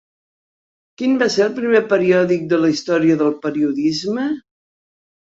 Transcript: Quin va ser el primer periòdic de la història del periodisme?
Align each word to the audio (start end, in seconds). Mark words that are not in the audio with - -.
Quin 0.99 1.11
va 1.21 1.25
ser 1.33 1.43
el 1.47 1.51
primer 1.59 1.81
periòdic 1.91 2.47
de 2.53 2.59
la 2.61 2.71
història 2.75 3.17
del 3.19 3.35
periodisme? 3.43 4.25